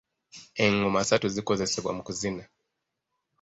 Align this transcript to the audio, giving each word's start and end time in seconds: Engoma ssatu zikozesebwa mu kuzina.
Engoma 0.63 1.01
ssatu 1.03 1.27
zikozesebwa 1.35 1.91
mu 1.97 2.01
kuzina. 2.07 2.43